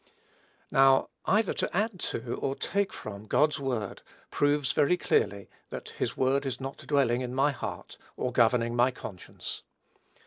Now, 0.71 1.09
either 1.25 1.53
to 1.53 1.77
add 1.77 1.99
to, 1.99 2.33
or 2.37 2.55
take 2.55 2.91
from, 2.91 3.27
God's 3.27 3.59
word, 3.59 4.01
proves, 4.31 4.71
very 4.71 4.97
clearly, 4.97 5.47
that 5.69 5.89
his 5.89 6.17
word 6.17 6.43
is 6.43 6.59
not 6.59 6.77
dwelling 6.87 7.21
in 7.21 7.35
my 7.35 7.51
heart, 7.51 7.99
or 8.17 8.31
governing 8.31 8.75
my 8.75 8.89
conscience. 8.89 9.61